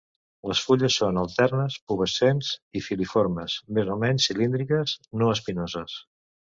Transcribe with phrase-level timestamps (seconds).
[0.51, 2.51] Les fulles són alternes, pubescents
[2.81, 6.05] i filiformes, més o menys cilíndriques, no espinoses.